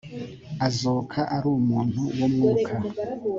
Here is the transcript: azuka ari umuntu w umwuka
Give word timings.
azuka 0.67 1.19
ari 1.35 1.47
umuntu 1.57 2.01
w 2.17 2.19
umwuka 2.27 2.71